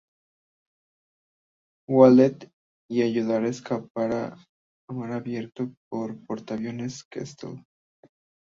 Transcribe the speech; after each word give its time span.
Hewlett 1.87 2.51
y 2.89 3.03
ayudar 3.03 3.43
a 3.43 3.49
escapar 3.49 4.11
a 4.13 4.35
mar 4.93 5.11
abierto 5.11 5.75
el 5.91 6.17
portaaviones 6.25 7.03
Kestrel. 7.03 7.63